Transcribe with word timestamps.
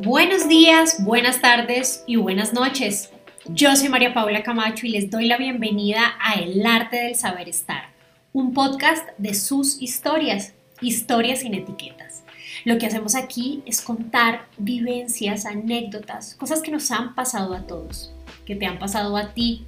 Buenos 0.00 0.48
días, 0.48 1.02
buenas 1.02 1.40
tardes 1.40 2.04
y 2.06 2.14
buenas 2.14 2.52
noches. 2.52 3.10
Yo 3.48 3.74
soy 3.74 3.88
María 3.88 4.14
Paula 4.14 4.44
Camacho 4.44 4.86
y 4.86 4.90
les 4.90 5.10
doy 5.10 5.26
la 5.26 5.36
bienvenida 5.36 6.14
a 6.22 6.34
El 6.34 6.64
Arte 6.64 6.98
del 6.98 7.16
Saber 7.16 7.48
Estar, 7.48 7.90
un 8.32 8.54
podcast 8.54 9.08
de 9.18 9.34
sus 9.34 9.82
historias, 9.82 10.54
historias 10.80 11.40
sin 11.40 11.54
etiquetas. 11.54 12.22
Lo 12.64 12.78
que 12.78 12.86
hacemos 12.86 13.16
aquí 13.16 13.64
es 13.66 13.82
contar 13.82 14.46
vivencias, 14.56 15.46
anécdotas, 15.46 16.36
cosas 16.36 16.62
que 16.62 16.70
nos 16.70 16.92
han 16.92 17.16
pasado 17.16 17.52
a 17.52 17.66
todos, 17.66 18.14
que 18.46 18.54
te 18.54 18.66
han 18.66 18.78
pasado 18.78 19.16
a 19.16 19.34
ti. 19.34 19.66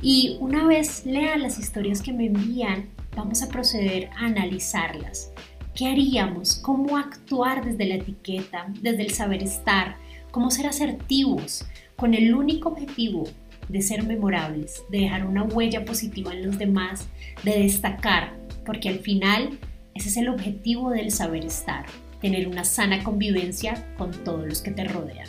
Y 0.00 0.36
una 0.38 0.68
vez 0.68 1.04
lean 1.04 1.42
las 1.42 1.58
historias 1.58 2.00
que 2.00 2.12
me 2.12 2.26
envían, 2.26 2.90
vamos 3.16 3.42
a 3.42 3.48
proceder 3.48 4.08
a 4.16 4.26
analizarlas. 4.26 5.32
¿Qué 5.78 5.86
haríamos? 5.86 6.56
¿Cómo 6.56 6.96
actuar 6.96 7.64
desde 7.64 7.86
la 7.86 7.94
etiqueta, 7.94 8.66
desde 8.80 9.02
el 9.02 9.14
saber 9.14 9.44
estar? 9.44 9.94
¿Cómo 10.32 10.50
ser 10.50 10.66
asertivos 10.66 11.64
con 11.94 12.14
el 12.14 12.34
único 12.34 12.70
objetivo 12.70 13.28
de 13.68 13.80
ser 13.80 14.02
memorables, 14.02 14.82
de 14.90 15.02
dejar 15.02 15.24
una 15.24 15.44
huella 15.44 15.84
positiva 15.84 16.32
en 16.32 16.44
los 16.44 16.58
demás, 16.58 17.06
de 17.44 17.60
destacar? 17.60 18.36
Porque 18.66 18.88
al 18.88 18.98
final 18.98 19.60
ese 19.94 20.08
es 20.08 20.16
el 20.16 20.30
objetivo 20.30 20.90
del 20.90 21.12
saber 21.12 21.44
estar, 21.44 21.86
tener 22.20 22.48
una 22.48 22.64
sana 22.64 23.04
convivencia 23.04 23.94
con 23.96 24.10
todos 24.24 24.48
los 24.48 24.62
que 24.62 24.72
te 24.72 24.82
rodean. 24.82 25.28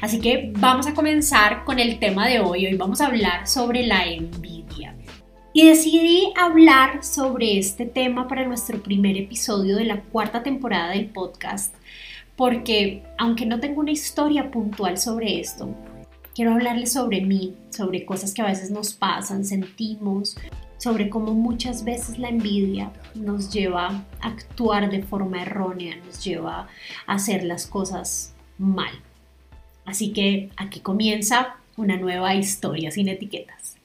Así 0.00 0.20
que 0.20 0.52
vamos 0.58 0.86
a 0.86 0.94
comenzar 0.94 1.64
con 1.64 1.80
el 1.80 1.98
tema 1.98 2.28
de 2.28 2.38
hoy. 2.38 2.66
Hoy 2.66 2.76
vamos 2.76 3.00
a 3.00 3.06
hablar 3.06 3.48
sobre 3.48 3.84
la 3.84 4.04
envidia. 4.06 4.94
Y 5.52 5.66
decidí 5.66 6.32
hablar 6.36 7.02
sobre 7.02 7.58
este 7.58 7.86
tema 7.86 8.28
para 8.28 8.46
nuestro 8.46 8.82
primer 8.82 9.16
episodio 9.16 9.76
de 9.76 9.84
la 9.84 10.02
cuarta 10.02 10.42
temporada 10.42 10.90
del 10.90 11.06
podcast, 11.06 11.74
porque 12.36 13.02
aunque 13.16 13.46
no 13.46 13.58
tengo 13.58 13.80
una 13.80 13.90
historia 13.90 14.50
puntual 14.50 14.98
sobre 14.98 15.40
esto, 15.40 15.74
quiero 16.34 16.52
hablarles 16.52 16.92
sobre 16.92 17.22
mí, 17.22 17.56
sobre 17.70 18.04
cosas 18.04 18.34
que 18.34 18.42
a 18.42 18.46
veces 18.46 18.70
nos 18.70 18.92
pasan, 18.92 19.44
sentimos, 19.44 20.36
sobre 20.76 21.08
cómo 21.08 21.32
muchas 21.32 21.82
veces 21.82 22.18
la 22.18 22.28
envidia 22.28 22.92
nos 23.14 23.50
lleva 23.50 24.04
a 24.20 24.28
actuar 24.28 24.90
de 24.90 25.02
forma 25.02 25.42
errónea, 25.42 25.96
nos 26.04 26.22
lleva 26.22 26.68
a 27.06 27.14
hacer 27.14 27.42
las 27.42 27.66
cosas 27.66 28.34
mal. 28.58 28.92
Así 29.86 30.12
que 30.12 30.50
aquí 30.58 30.80
comienza 30.80 31.56
una 31.78 31.96
nueva 31.96 32.34
historia 32.34 32.90
sin 32.90 33.08
etiquetas. 33.08 33.77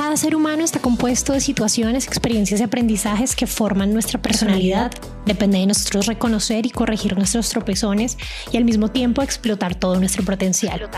Cada 0.00 0.16
ser 0.16 0.34
humano 0.34 0.64
está 0.64 0.80
compuesto 0.80 1.34
de 1.34 1.42
situaciones, 1.42 2.06
experiencias 2.06 2.58
y 2.58 2.62
aprendizajes 2.62 3.36
que 3.36 3.46
forman 3.46 3.92
nuestra 3.92 4.20
personalidad. 4.22 4.90
Depende 5.26 5.58
de 5.58 5.66
nosotros 5.66 6.06
reconocer 6.06 6.64
y 6.64 6.70
corregir 6.70 7.18
nuestros 7.18 7.50
tropezones 7.50 8.16
y 8.50 8.56
al 8.56 8.64
mismo 8.64 8.88
tiempo 8.88 9.20
explotar 9.20 9.74
todo 9.74 10.00
nuestro 10.00 10.24
potencial. 10.24 10.88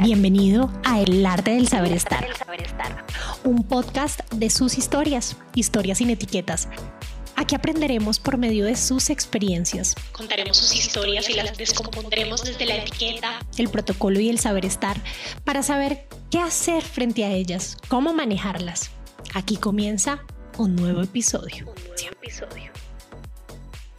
Bienvenido 0.00 0.70
a 0.84 1.00
El 1.00 1.26
Arte 1.26 1.50
del 1.50 1.66
Saber 1.66 1.90
Estar. 1.90 2.24
Un 3.42 3.64
podcast 3.64 4.20
de 4.32 4.48
sus 4.48 4.78
historias, 4.78 5.36
historias 5.56 5.98
sin 5.98 6.10
etiquetas 6.10 6.68
Aquí 7.38 7.54
aprenderemos 7.54 8.18
por 8.18 8.36
medio 8.36 8.64
de 8.64 8.74
sus 8.74 9.10
experiencias. 9.10 9.94
Contaremos 10.10 10.56
sus 10.56 10.74
historias 10.74 11.30
y 11.30 11.34
las 11.34 11.56
descompondremos 11.56 12.42
desde 12.42 12.66
la 12.66 12.74
etiqueta, 12.78 13.38
el 13.56 13.68
protocolo 13.68 14.18
y 14.18 14.28
el 14.28 14.40
saber 14.40 14.64
estar 14.64 15.00
para 15.44 15.62
saber 15.62 16.08
qué 16.30 16.38
hacer 16.38 16.82
frente 16.82 17.24
a 17.24 17.32
ellas, 17.32 17.76
cómo 17.88 18.12
manejarlas. 18.12 18.90
Aquí 19.34 19.56
comienza 19.56 20.24
un 20.58 20.76
nuevo 20.76 21.02
episodio. 21.02 21.66
Un 21.66 21.74
nuevo 21.74 22.12
episodio. 22.20 22.70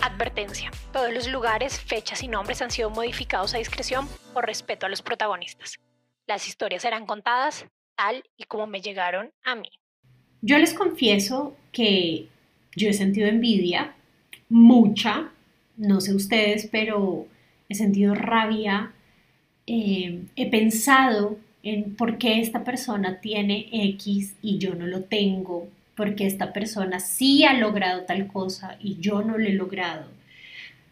Advertencia. 0.02 0.72
Todos 0.94 1.14
los 1.14 1.28
lugares, 1.28 1.80
fechas 1.80 2.24
y 2.24 2.28
nombres 2.28 2.62
han 2.62 2.72
sido 2.72 2.90
modificados 2.90 3.54
a 3.54 3.58
discreción 3.58 4.08
por 4.34 4.46
respeto 4.46 4.86
a 4.86 4.90
los 4.90 5.02
protagonistas. 5.02 5.80
Las 6.28 6.48
historias 6.48 6.84
serán 6.84 7.06
contadas 7.06 7.66
tal 7.96 8.24
y 8.38 8.44
como 8.44 8.68
me 8.68 8.82
llegaron 8.82 9.32
a 9.44 9.56
mí. 9.56 9.70
Yo 10.42 10.58
les 10.58 10.74
confieso 10.74 11.56
que 11.72 12.28
yo 12.76 12.90
he 12.90 12.94
sentido 12.94 13.28
envidia, 13.28 13.96
mucha, 14.48 15.32
no 15.76 16.00
sé 16.00 16.14
ustedes, 16.14 16.70
pero 16.72 17.28
he 17.68 17.76
sentido 17.76 18.16
rabia, 18.16 18.94
eh, 19.68 20.24
he 20.36 20.50
pensado 20.50 21.38
en 21.64 21.96
por 21.96 22.18
qué 22.18 22.40
esta 22.40 22.64
persona 22.64 23.20
tiene 23.20 23.68
X 23.72 24.36
y 24.42 24.58
yo 24.58 24.76
no 24.76 24.88
lo 24.88 25.04
tengo, 25.04 25.68
porque 25.96 26.26
esta 26.26 26.54
persona 26.54 27.00
sí 27.00 27.44
ha 27.44 27.54
logrado 27.54 28.04
tal 28.04 28.28
cosa 28.28 28.78
y 28.80 28.98
yo 29.00 29.22
no 29.22 29.38
lo 29.38 29.46
he 29.46 29.54
logrado. 29.54 30.06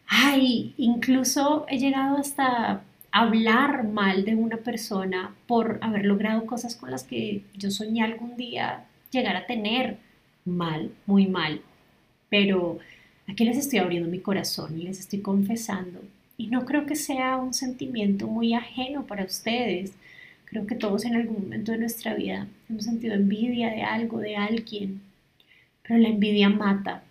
Ay, 0.08 0.74
incluso 0.78 1.66
he 1.70 1.78
llegado 1.78 2.18
hasta 2.18 2.82
hablar 3.12 3.84
mal 3.86 4.26
de 4.26 4.36
una 4.36 4.58
persona 4.58 5.34
por 5.48 5.80
haber 5.82 6.06
logrado 6.06 6.46
cosas 6.46 6.76
con 6.76 6.92
las 6.92 7.04
que 7.04 7.42
yo 7.56 7.72
soñé 7.72 8.04
algún 8.04 8.38
día 8.38 8.86
llegar 9.12 9.36
a 9.36 9.46
tener 9.46 9.98
mal, 10.46 10.92
muy 11.06 11.28
mal. 11.28 11.62
Pero 12.30 12.80
aquí 13.28 13.46
les 13.46 13.58
estoy 13.58 13.80
abriendo 13.80 14.10
mi 14.10 14.20
corazón 14.20 14.80
y 14.80 14.84
les 14.84 15.00
estoy 15.00 15.22
confesando. 15.22 16.02
Y 16.38 16.48
no 16.48 16.66
creo 16.66 16.86
que 16.86 16.96
sea 16.96 17.38
un 17.38 17.54
sentimiento 17.54 18.28
muy 18.28 18.54
ajeno 18.54 19.06
para 19.06 19.26
ustedes. 19.26 19.94
Creo 20.50 20.66
que 20.66 20.76
todos 20.76 21.06
en 21.06 21.16
algún 21.16 21.44
momento 21.44 21.72
de 21.72 21.78
nuestra 21.78 22.14
vida 22.16 22.48
hemos 22.70 22.86
sentido 22.86 23.14
envidia 23.16 23.70
de 23.70 23.84
algo, 23.84 24.20
de 24.20 24.36
alguien. 24.36 25.02
Pero 25.84 26.00
la 26.00 26.10
envidia 26.10 26.50
mata. 26.50 27.04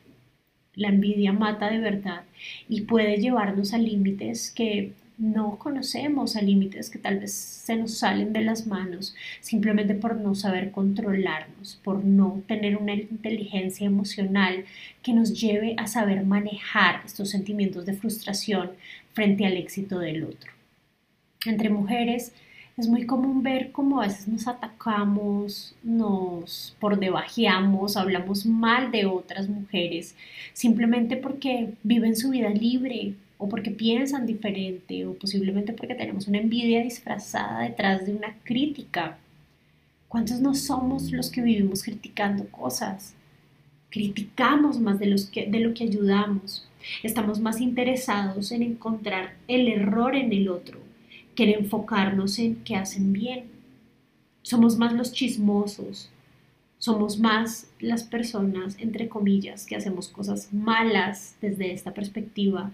La 0.75 0.89
envidia 0.89 1.33
mata 1.33 1.71
de 1.71 1.79
verdad 1.79 2.23
y 2.69 2.83
puede 2.83 3.19
llevarnos 3.19 3.73
a 3.73 3.79
límites 3.79 4.51
que 4.51 4.93
no 5.19 5.59
conocemos 5.59 6.37
a 6.37 6.43
límites 6.43 6.91
que 6.91 6.99
tal 6.99 7.21
vez 7.21 7.33
se 7.33 7.77
nos 7.77 7.99
salen 7.99 8.33
de 8.33 8.43
las 8.43 8.67
manos 8.67 9.15
simplemente 9.41 9.95
por 9.95 10.17
no 10.17 10.35
saber 10.35 10.71
controlarnos, 10.71 11.81
por 11.83 12.05
no 12.05 12.43
tener 12.47 12.77
una 12.77 12.95
inteligencia 12.95 13.87
emocional 13.87 14.65
que 15.03 15.15
nos 15.15 15.41
lleve 15.41 15.75
a 15.79 15.87
saber 15.87 16.25
manejar 16.25 17.01
estos 17.07 17.31
sentimientos 17.31 17.87
de 17.87 17.95
frustración 17.95 18.73
frente 19.15 19.47
al 19.47 19.57
éxito 19.57 19.99
del 19.99 20.25
otro. 20.25 20.53
Entre 21.47 21.71
mujeres 21.71 22.33
es 22.77 22.89
muy 22.89 23.07
común 23.07 23.43
ver 23.43 23.73
cómo 23.73 24.01
a 24.01 24.07
veces 24.07 24.29
nos 24.29 24.47
atacamos, 24.47 25.75
nos 25.83 26.77
por 26.79 26.99
debajeamos, 26.99 27.97
hablamos 27.97 28.45
mal 28.45 28.91
de 28.91 29.07
otras 29.07 29.49
mujeres, 29.49 30.15
simplemente 30.53 31.17
porque 31.17 31.73
viven 31.83 32.17
su 32.17 32.31
vida 32.31 32.51
libre, 32.51 33.15
o 33.39 33.49
porque 33.49 33.71
piensan 33.71 34.27
diferente 34.27 35.07
o 35.07 35.15
posiblemente 35.15 35.73
porque 35.73 35.95
tenemos 35.95 36.27
una 36.29 36.39
envidia 36.39 36.83
disfrazada 36.83 37.63
detrás 37.65 38.07
de 38.07 38.15
una 38.15 38.35
crítica. 38.45 39.19
¿Cuántos 40.09 40.41
no 40.41 40.55
somos 40.55 41.13
los 41.13 41.31
que 41.31 41.43
vivimos 41.43 41.83
criticando 41.83 42.47
cosas? 42.49 43.15
Criticamos 43.91 44.81
más 44.81 44.99
de, 44.99 45.15
que, 45.31 45.47
de 45.47 45.61
lo 45.61 45.75
que 45.75 45.85
ayudamos. 45.85 46.67
Estamos 47.03 47.41
más 47.41 47.61
interesados 47.61 48.53
en 48.53 48.63
encontrar 48.63 49.35
el 49.49 49.69
error 49.69 50.15
en 50.15 50.33
el 50.33 50.49
otro 50.49 50.86
que 51.37 51.45
en 51.45 51.61
enfocarnos 51.61 52.41
en 52.41 52.57
qué 52.65 52.75
hacen 52.75 53.13
bien. 53.13 53.45
Somos 54.43 54.77
más 54.77 54.93
los 54.93 55.13
chismosos, 55.13 56.11
somos 56.79 57.19
más 57.19 57.69
las 57.79 58.03
personas, 58.03 58.77
entre 58.79 59.09
comillas, 59.09 59.67
que 59.67 59.77
hacemos 59.77 60.09
cosas 60.09 60.53
malas 60.53 61.37
desde 61.41 61.73
esta 61.73 61.95
perspectiva 61.95 62.73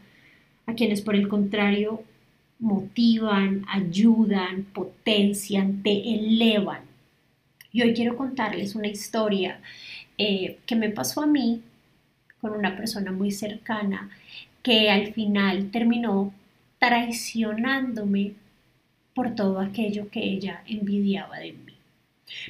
a 0.67 0.75
quienes 0.75 1.03
por 1.03 1.15
el 1.15 1.29
contrario 1.29 2.03
motivan, 2.59 3.65
ayudan, 3.69 4.65
potencian, 4.73 5.83
te 5.83 6.15
elevan. 6.15 6.83
Y 7.73 7.83
hoy 7.83 7.95
quiero 7.95 8.17
contarles 8.17 8.75
una 8.75 8.89
historia 8.89 9.61
eh, 10.19 10.59
que 10.67 10.77
me 10.77 10.91
pasó 10.91 11.23
a 11.23 11.27
mí 11.27 11.63
con 12.41 12.53
una 12.53 12.77
persona 12.77 13.13
muy 13.13 13.31
cercana 13.31 14.11
que 14.63 14.91
al 14.91 15.13
final 15.13 15.71
terminó 15.71 16.33
traicionándome 16.79 18.35
por 19.15 19.35
todo 19.35 19.61
aquello 19.61 20.09
que 20.11 20.23
ella 20.25 20.63
envidiaba 20.67 21.39
de 21.39 21.53
mí. 21.53 21.75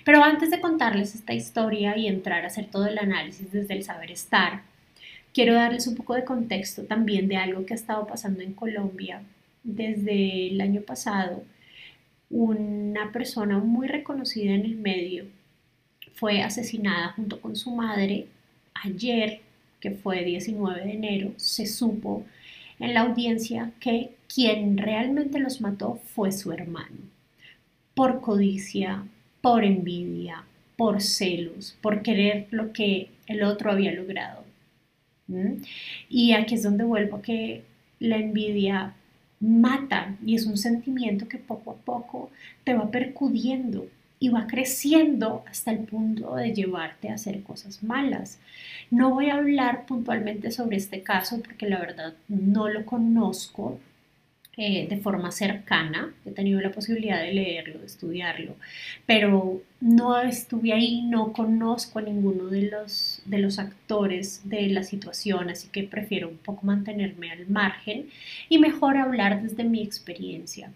Pero 0.04 0.22
antes 0.22 0.50
de 0.50 0.60
contarles 0.60 1.14
esta 1.14 1.34
historia 1.34 1.96
y 1.96 2.06
entrar 2.06 2.44
a 2.44 2.48
hacer 2.48 2.66
todo 2.66 2.86
el 2.86 2.98
análisis 2.98 3.50
desde 3.50 3.74
el 3.74 3.82
saber 3.82 4.10
estar, 4.10 4.62
Quiero 5.32 5.54
darles 5.54 5.86
un 5.86 5.94
poco 5.94 6.14
de 6.14 6.24
contexto 6.24 6.84
también 6.84 7.26
de 7.26 7.36
algo 7.36 7.64
que 7.64 7.72
ha 7.72 7.76
estado 7.76 8.06
pasando 8.06 8.42
en 8.42 8.52
Colombia 8.52 9.22
desde 9.62 10.48
el 10.48 10.60
año 10.60 10.82
pasado. 10.82 11.42
Una 12.28 13.12
persona 13.12 13.58
muy 13.58 13.88
reconocida 13.88 14.52
en 14.52 14.66
el 14.66 14.76
medio 14.76 15.24
fue 16.14 16.42
asesinada 16.42 17.12
junto 17.12 17.40
con 17.40 17.56
su 17.56 17.70
madre 17.70 18.26
ayer, 18.74 19.40
que 19.80 19.92
fue 19.92 20.22
19 20.22 20.84
de 20.84 20.92
enero, 20.92 21.32
se 21.36 21.64
supo 21.66 22.24
en 22.82 22.94
la 22.94 23.02
audiencia 23.02 23.70
que 23.78 24.10
quien 24.26 24.76
realmente 24.76 25.38
los 25.38 25.60
mató 25.60 26.00
fue 26.04 26.32
su 26.32 26.50
hermano, 26.50 26.96
por 27.94 28.20
codicia, 28.20 29.04
por 29.40 29.64
envidia, 29.64 30.42
por 30.76 31.00
celos, 31.00 31.76
por 31.80 32.02
querer 32.02 32.48
lo 32.50 32.72
que 32.72 33.10
el 33.28 33.44
otro 33.44 33.70
había 33.70 33.92
logrado. 33.92 34.42
Y 36.08 36.32
aquí 36.32 36.56
es 36.56 36.64
donde 36.64 36.82
vuelvo 36.82 37.22
que 37.22 37.62
la 38.00 38.16
envidia 38.16 38.94
mata 39.38 40.16
y 40.26 40.34
es 40.34 40.44
un 40.44 40.56
sentimiento 40.56 41.28
que 41.28 41.38
poco 41.38 41.70
a 41.70 41.76
poco 41.76 42.30
te 42.64 42.74
va 42.74 42.90
percudiendo 42.90 43.86
y 44.22 44.28
va 44.28 44.46
creciendo 44.46 45.42
hasta 45.50 45.72
el 45.72 45.80
punto 45.80 46.36
de 46.36 46.54
llevarte 46.54 47.08
a 47.08 47.14
hacer 47.14 47.42
cosas 47.42 47.82
malas. 47.82 48.38
No 48.88 49.10
voy 49.10 49.30
a 49.30 49.34
hablar 49.34 49.84
puntualmente 49.84 50.52
sobre 50.52 50.76
este 50.76 51.02
caso 51.02 51.40
porque 51.40 51.68
la 51.68 51.80
verdad 51.80 52.14
no 52.28 52.68
lo 52.68 52.86
conozco, 52.86 53.80
eh, 54.54 54.86
de 54.86 54.98
forma 54.98 55.32
cercana, 55.32 56.12
he 56.26 56.30
tenido 56.30 56.60
la 56.60 56.72
posibilidad 56.72 57.22
de 57.22 57.32
leerlo, 57.32 57.78
de 57.78 57.86
estudiarlo, 57.86 58.54
pero 59.06 59.62
no 59.80 60.20
estuve 60.20 60.74
ahí, 60.74 61.00
no 61.02 61.32
conozco 61.32 61.98
a 61.98 62.02
ninguno 62.02 62.48
de 62.48 62.70
los, 62.70 63.22
de 63.24 63.38
los 63.38 63.58
actores 63.58 64.42
de 64.44 64.68
la 64.68 64.82
situación, 64.82 65.48
así 65.48 65.68
que 65.68 65.84
prefiero 65.84 66.28
un 66.28 66.36
poco 66.36 66.66
mantenerme 66.66 67.30
al 67.30 67.46
margen 67.48 68.10
y 68.50 68.58
mejor 68.58 68.98
hablar 68.98 69.42
desde 69.42 69.64
mi 69.64 69.82
experiencia. 69.82 70.70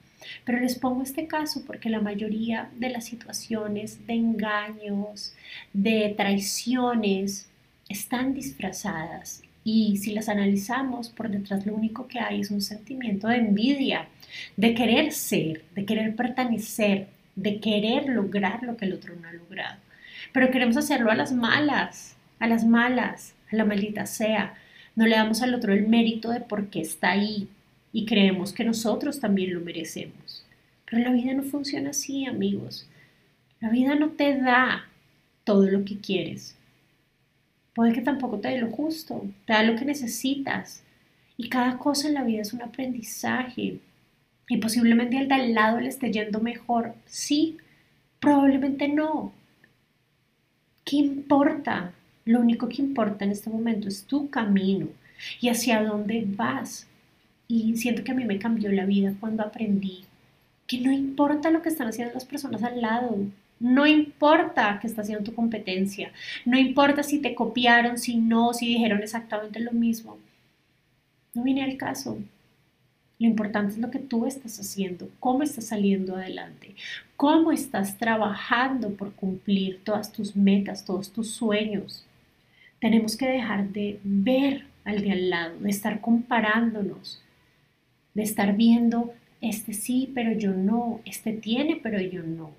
Pero 0.46 0.58
les 0.58 0.76
pongo 0.76 1.02
este 1.02 1.26
caso 1.26 1.62
porque 1.67 1.90
la 1.90 2.00
mayoría 2.00 2.70
de 2.76 2.88
las 2.88 3.05
situaciones 3.05 4.06
de 4.06 4.14
engaños, 4.14 5.34
de 5.75 6.14
traiciones, 6.17 7.50
están 7.90 8.32
disfrazadas 8.32 9.43
y 9.69 9.97
si 9.97 10.13
las 10.13 10.29
analizamos, 10.29 11.09
por 11.09 11.29
detrás 11.29 11.67
lo 11.67 11.75
único 11.75 12.07
que 12.07 12.21
hay 12.21 12.41
es 12.41 12.53
un 12.53 12.61
sentimiento 12.61 13.27
de 13.27 13.39
envidia, 13.39 14.07
de 14.57 14.75
querer 14.75 15.11
ser, 15.11 15.65
de 15.75 15.85
querer 15.85 16.15
pertenecer, 16.15 17.09
de 17.35 17.59
querer 17.59 18.09
lograr 18.09 18.63
lo 18.63 18.77
que 18.77 18.85
el 18.85 18.93
otro 18.93 19.17
no 19.17 19.27
ha 19.27 19.33
logrado. 19.33 19.81
Pero 20.33 20.53
queremos 20.53 20.77
hacerlo 20.77 21.11
a 21.11 21.17
las 21.17 21.33
malas, 21.33 22.17
a 22.39 22.47
las 22.47 22.65
malas, 22.65 23.35
a 23.51 23.57
la 23.57 23.65
maldita 23.65 24.07
sea. 24.07 24.55
No 24.95 25.05
le 25.05 25.17
damos 25.17 25.43
al 25.43 25.53
otro 25.53 25.73
el 25.73 25.89
mérito 25.89 26.31
de 26.31 26.43
por 26.43 26.69
qué 26.69 26.81
está 26.81 27.11
ahí 27.11 27.49
y 27.93 28.07
creemos 28.07 28.53
que 28.53 28.62
nosotros 28.62 29.19
también 29.19 29.53
lo 29.53 29.61
merecemos. 29.62 30.47
Pero 30.89 31.03
la 31.03 31.11
vida 31.11 31.35
no 31.35 31.43
funciona 31.43 31.91
así, 31.91 32.25
amigos. 32.25 32.89
La 33.59 33.71
vida 33.71 33.97
no 33.97 34.11
te 34.11 34.41
da 34.41 34.87
todo 35.43 35.65
lo 35.65 35.85
que 35.85 35.99
quieres. 35.99 36.57
Puede 37.76 37.93
que 37.93 38.00
tampoco 38.00 38.40
te 38.40 38.49
dé 38.49 38.58
lo 38.58 38.70
justo, 38.70 39.23
te 39.44 39.52
da 39.52 39.62
lo 39.62 39.76
que 39.76 39.84
necesitas. 39.84 40.82
Y 41.37 41.50
cada 41.50 41.78
cosa 41.78 42.08
en 42.08 42.14
la 42.14 42.25
vida 42.25 42.40
es 42.40 42.55
un 42.55 42.62
aprendizaje. 42.62 43.81
Y 44.49 44.56
posiblemente 44.56 45.19
al 45.19 45.28
de 45.28 45.34
al 45.34 45.55
lado 45.55 45.81
le 45.81 45.88
esté 45.88 46.11
yendo 46.11 46.40
mejor. 46.40 46.94
Sí, 47.05 47.58
probablemente 48.19 48.88
no. 48.88 49.32
¿Qué 50.84 50.96
importa? 50.96 51.93
Lo 52.25 52.40
único 52.40 52.67
que 52.69 52.81
importa 52.81 53.26
en 53.26 53.32
este 53.32 53.50
momento 53.50 53.88
es 53.88 54.05
tu 54.05 54.31
camino 54.31 54.88
y 55.43 55.50
hacia 55.50 55.82
dónde 55.82 56.25
vas. 56.26 56.87
Y 57.46 57.76
siento 57.76 58.02
que 58.02 58.12
a 58.12 58.14
mí 58.14 58.25
me 58.25 58.38
cambió 58.38 58.73
la 58.73 58.87
vida 58.87 59.14
cuando 59.20 59.43
aprendí 59.43 60.06
que 60.67 60.81
no 60.81 60.93
importa 60.93 61.50
lo 61.50 61.62
que 61.62 61.69
están 61.69 61.88
haciendo 61.88 62.14
las 62.14 62.25
personas 62.25 62.62
al 62.62 62.81
lado, 62.81 63.19
no 63.58 63.87
importa 63.87 64.79
que 64.81 64.87
está 64.87 65.03
haciendo 65.03 65.25
tu 65.25 65.35
competencia, 65.35 66.12
no 66.44 66.58
importa 66.58 67.03
si 67.03 67.20
te 67.20 67.35
copiaron, 67.35 67.99
si 67.99 68.17
no, 68.17 68.53
si 68.53 68.67
dijeron 68.67 69.03
exactamente 69.03 69.61
lo 69.61 69.73
mismo. 69.73 70.19
No 71.35 71.43
viene 71.43 71.64
al 71.64 71.76
caso. 71.76 72.19
Lo 73.19 73.26
importante 73.26 73.73
es 73.73 73.79
lo 73.79 73.91
que 73.91 73.99
tú 73.99 74.26
estás 74.26 74.61
haciendo, 74.61 75.08
cómo 75.20 75.43
estás 75.43 75.69
saliendo 75.69 76.17
adelante, 76.17 76.75
cómo 77.17 77.50
estás 77.50 77.97
trabajando 77.97 78.91
por 78.91 79.12
cumplir 79.14 79.81
todas 79.85 80.12
tus 80.12 80.37
metas, 80.37 80.85
todos 80.85 81.11
tus 81.11 81.31
sueños. 81.31 82.05
Tenemos 82.79 83.17
que 83.17 83.26
dejar 83.26 83.70
de 83.70 84.00
ver 84.05 84.67
al 84.85 85.00
de 85.00 85.12
al 85.12 85.31
lado, 85.31 85.59
de 85.61 85.70
estar 85.70 86.02
comparándonos, 86.02 87.23
de 88.12 88.23
estar 88.23 88.55
viendo, 88.55 89.14
este 89.41 89.73
sí, 89.73 90.12
pero 90.14 90.32
yo 90.32 90.52
no, 90.52 91.00
este 91.06 91.32
tiene, 91.32 91.81
pero 91.82 91.99
yo 91.99 92.23
no 92.23 92.52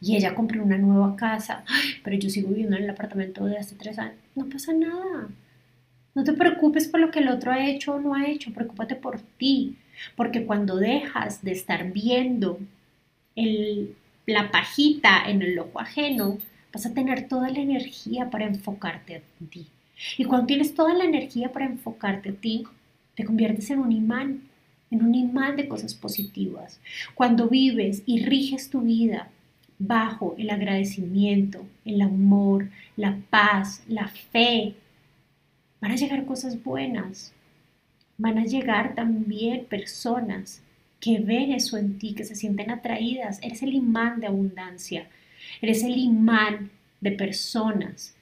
y 0.00 0.16
ella 0.16 0.34
compró 0.34 0.62
una 0.62 0.78
nueva 0.78 1.14
casa, 1.16 1.64
pero 2.02 2.16
yo 2.16 2.30
sigo 2.30 2.48
viviendo 2.48 2.76
en 2.76 2.84
el 2.84 2.90
apartamento 2.90 3.44
de 3.44 3.58
hace 3.58 3.76
tres 3.76 3.98
años. 3.98 4.16
No 4.34 4.48
pasa 4.48 4.72
nada. 4.72 5.28
No 6.14 6.24
te 6.24 6.32
preocupes 6.32 6.88
por 6.88 7.00
lo 7.00 7.10
que 7.10 7.20
el 7.20 7.28
otro 7.28 7.52
ha 7.52 7.66
hecho 7.66 7.94
o 7.94 8.00
no 8.00 8.14
ha 8.14 8.26
hecho, 8.26 8.52
preocúpate 8.52 8.96
por 8.96 9.20
ti, 9.20 9.76
porque 10.16 10.44
cuando 10.44 10.76
dejas 10.76 11.42
de 11.42 11.52
estar 11.52 11.92
viendo 11.92 12.58
la 14.26 14.50
pajita 14.50 15.22
en 15.26 15.42
el 15.42 15.58
ojo 15.58 15.80
ajeno, 15.80 16.38
vas 16.72 16.86
a 16.86 16.94
tener 16.94 17.28
toda 17.28 17.50
la 17.50 17.60
energía 17.60 18.30
para 18.30 18.46
enfocarte 18.46 19.16
a 19.16 19.20
ti. 19.50 19.66
Y 20.18 20.24
cuando 20.24 20.46
tienes 20.46 20.74
toda 20.74 20.94
la 20.94 21.04
energía 21.04 21.52
para 21.52 21.66
enfocarte 21.66 22.30
a 22.30 22.34
ti, 22.34 22.64
te 23.14 23.24
conviertes 23.24 23.70
en 23.70 23.80
un 23.80 23.92
imán, 23.92 24.42
en 24.90 25.04
un 25.04 25.14
imán 25.14 25.56
de 25.56 25.68
cosas 25.68 25.94
positivas. 25.94 26.80
Cuando 27.14 27.48
vives 27.48 28.02
y 28.06 28.24
riges 28.24 28.70
tu 28.70 28.80
vida 28.80 29.28
bajo 29.80 30.36
el 30.38 30.50
agradecimiento, 30.50 31.66
el 31.84 32.02
amor, 32.02 32.68
la 32.96 33.18
paz, 33.30 33.82
la 33.88 34.06
fe, 34.08 34.74
van 35.80 35.90
a 35.90 35.96
llegar 35.96 36.24
cosas 36.26 36.62
buenas. 36.62 37.32
Van 38.18 38.38
a 38.38 38.44
llegar 38.44 38.94
también 38.94 39.64
personas 39.64 40.62
que 41.00 41.18
ven 41.18 41.52
eso 41.52 41.78
en 41.78 41.98
ti, 41.98 42.12
que 42.12 42.24
se 42.24 42.34
sienten 42.34 42.70
atraídas. 42.70 43.40
Eres 43.42 43.62
el 43.62 43.74
imán 43.74 44.20
de 44.20 44.26
abundancia. 44.26 45.08
Eres 45.62 45.82
el 45.82 45.96
imán 45.96 46.70
de 47.00 47.12
personas. 47.12 48.14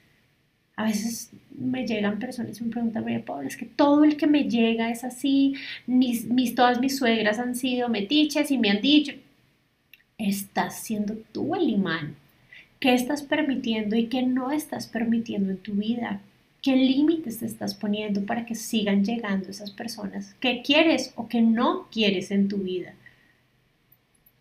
A 0.77 0.85
veces 0.85 1.31
me 1.51 1.85
llegan 1.85 2.19
personas 2.19 2.61
y 2.61 2.63
me 2.63 2.71
preguntan, 2.71 3.03
María 3.03 3.25
Paula, 3.25 3.49
que 3.49 3.65
todo 3.65 4.05
el 4.05 4.15
que 4.15 4.27
me 4.27 4.45
llega 4.45 4.89
es 4.89 5.03
así, 5.03 5.55
mis, 5.85 6.55
todas 6.55 6.79
mis 6.79 6.97
suegras 6.97 7.37
han 7.37 7.53
sido 7.53 7.89
metiches 7.89 8.49
y 8.49 8.57
me 8.57 8.69
han 8.69 8.79
dicho, 8.79 9.11
estás 10.19 10.81
siendo 10.81 11.15
tú 11.31 11.55
el 11.55 11.69
imán. 11.69 12.15
¿Qué 12.79 12.93
estás 12.93 13.23
permitiendo 13.23 13.95
y 13.95 14.07
qué 14.07 14.21
no 14.21 14.51
estás 14.51 14.87
permitiendo 14.87 15.51
en 15.51 15.57
tu 15.57 15.73
vida? 15.73 16.21
¿Qué 16.61 16.75
límites 16.75 17.39
te 17.39 17.45
estás 17.45 17.73
poniendo 17.73 18.25
para 18.25 18.45
que 18.45 18.53
sigan 18.53 19.03
llegando 19.03 19.49
esas 19.49 19.71
personas 19.71 20.35
que 20.41 20.61
quieres 20.61 21.13
o 21.15 21.27
que 21.27 21.41
no 21.41 21.87
quieres 21.89 22.31
en 22.31 22.49
tu 22.49 22.57
vida? 22.57 22.93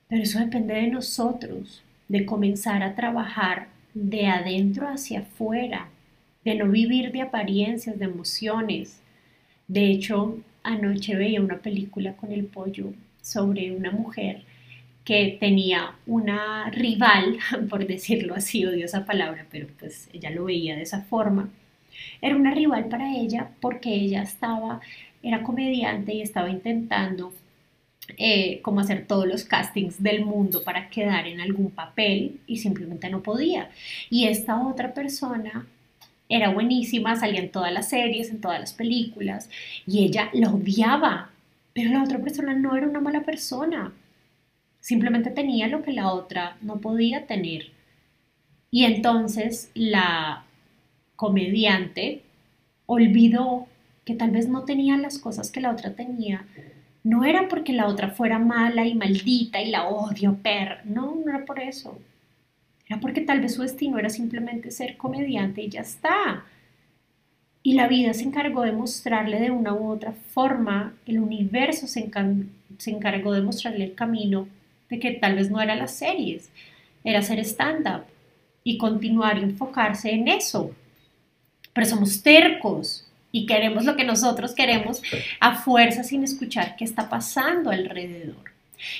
Pero 0.08 0.22
eso 0.22 0.40
depende 0.40 0.74
de 0.74 0.88
nosotros, 0.88 1.82
de 2.08 2.26
comenzar 2.26 2.82
a 2.82 2.94
trabajar 2.94 3.68
de 3.94 4.26
adentro 4.26 4.88
hacia 4.88 5.20
afuera, 5.20 5.88
de 6.44 6.56
no 6.56 6.68
vivir 6.68 7.12
de 7.12 7.22
apariencias, 7.22 7.98
de 7.98 8.06
emociones. 8.06 9.00
De 9.68 9.90
hecho, 9.90 10.38
anoche 10.62 11.14
veía 11.14 11.40
una 11.40 11.58
película 11.58 12.14
con 12.14 12.32
el 12.32 12.46
pollo 12.46 12.92
sobre 13.20 13.70
una 13.72 13.90
mujer 13.90 14.42
que 15.08 15.38
tenía 15.40 15.94
una 16.06 16.68
rival, 16.68 17.38
por 17.70 17.86
decirlo 17.86 18.34
así, 18.34 18.66
odio 18.66 18.84
esa 18.84 19.06
palabra, 19.06 19.46
pero 19.50 19.66
pues 19.78 20.10
ella 20.12 20.28
lo 20.28 20.44
veía 20.44 20.76
de 20.76 20.82
esa 20.82 21.00
forma. 21.00 21.48
Era 22.20 22.36
una 22.36 22.52
rival 22.52 22.88
para 22.90 23.16
ella 23.16 23.48
porque 23.62 23.94
ella 23.94 24.20
estaba, 24.22 24.82
era 25.22 25.42
comediante 25.42 26.12
y 26.12 26.20
estaba 26.20 26.50
intentando 26.50 27.32
eh, 28.18 28.60
como 28.60 28.80
hacer 28.80 29.06
todos 29.06 29.26
los 29.26 29.44
castings 29.44 30.02
del 30.02 30.26
mundo 30.26 30.62
para 30.62 30.90
quedar 30.90 31.26
en 31.26 31.40
algún 31.40 31.70
papel 31.70 32.40
y 32.46 32.58
simplemente 32.58 33.08
no 33.08 33.22
podía. 33.22 33.70
Y 34.10 34.26
esta 34.26 34.60
otra 34.60 34.92
persona 34.92 35.66
era 36.28 36.50
buenísima, 36.50 37.16
salía 37.16 37.40
en 37.40 37.50
todas 37.50 37.72
las 37.72 37.88
series, 37.88 38.28
en 38.28 38.42
todas 38.42 38.60
las 38.60 38.74
películas 38.74 39.48
y 39.86 40.04
ella 40.04 40.28
la 40.34 40.50
odiaba, 40.50 41.30
pero 41.72 41.92
la 41.92 42.02
otra 42.02 42.18
persona 42.18 42.52
no 42.52 42.76
era 42.76 42.86
una 42.86 43.00
mala 43.00 43.22
persona 43.22 43.94
simplemente 44.88 45.28
tenía 45.28 45.68
lo 45.68 45.82
que 45.82 45.92
la 45.92 46.10
otra 46.10 46.56
no 46.62 46.80
podía 46.80 47.26
tener. 47.26 47.72
Y 48.70 48.84
entonces 48.84 49.70
la 49.74 50.46
comediante 51.14 52.22
olvidó 52.86 53.66
que 54.06 54.14
tal 54.14 54.30
vez 54.30 54.48
no 54.48 54.64
tenía 54.64 54.96
las 54.96 55.18
cosas 55.18 55.50
que 55.50 55.60
la 55.60 55.72
otra 55.72 55.92
tenía. 55.92 56.46
No 57.04 57.24
era 57.24 57.48
porque 57.48 57.74
la 57.74 57.86
otra 57.86 58.08
fuera 58.08 58.38
mala 58.38 58.86
y 58.86 58.94
maldita 58.94 59.60
y 59.60 59.70
la 59.70 59.86
odio, 59.88 60.38
per. 60.42 60.80
No, 60.86 61.14
no 61.22 61.28
era 61.34 61.44
por 61.44 61.60
eso. 61.60 61.98
Era 62.86 62.98
porque 62.98 63.20
tal 63.20 63.42
vez 63.42 63.56
su 63.56 63.60
destino 63.60 63.98
era 63.98 64.08
simplemente 64.08 64.70
ser 64.70 64.96
comediante 64.96 65.60
y 65.60 65.68
ya 65.68 65.82
está. 65.82 66.46
Y 67.62 67.74
la 67.74 67.88
vida 67.88 68.14
se 68.14 68.22
encargó 68.22 68.62
de 68.62 68.72
mostrarle 68.72 69.38
de 69.38 69.50
una 69.50 69.74
u 69.74 69.90
otra 69.90 70.12
forma, 70.12 70.94
el 71.04 71.18
universo 71.18 71.86
se, 71.86 72.10
se 72.78 72.90
encargó 72.90 73.34
de 73.34 73.42
mostrarle 73.42 73.84
el 73.84 73.94
camino 73.94 74.48
de 74.88 74.98
que 74.98 75.12
tal 75.12 75.34
vez 75.34 75.50
no 75.50 75.60
era 75.60 75.74
las 75.74 75.94
series, 75.94 76.50
era 77.04 77.20
hacer 77.20 77.38
stand-up 77.40 78.04
y 78.64 78.78
continuar 78.78 79.38
y 79.38 79.42
enfocarse 79.42 80.10
en 80.10 80.28
eso. 80.28 80.72
Pero 81.72 81.86
somos 81.86 82.22
tercos 82.22 83.06
y 83.30 83.46
queremos 83.46 83.84
lo 83.84 83.96
que 83.96 84.04
nosotros 84.04 84.54
queremos 84.54 85.02
a 85.40 85.56
fuerza 85.56 86.02
sin 86.02 86.24
escuchar 86.24 86.76
qué 86.76 86.84
está 86.84 87.08
pasando 87.08 87.70
alrededor. 87.70 88.48